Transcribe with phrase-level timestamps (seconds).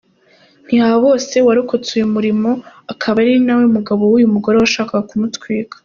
[0.65, 2.51] Ntihabose warokotse uyu muriro
[2.93, 5.75] akaba ari nawe mugabo w’uyu mugore washakaga kumutwika.